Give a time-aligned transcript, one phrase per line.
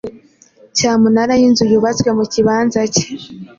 [0.77, 3.05] Cyamunara y’inzu yubatswe mu kibanza cye